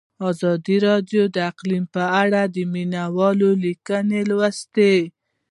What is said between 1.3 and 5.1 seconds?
د اقلیم په اړه د مینه والو لیکونه لوستي.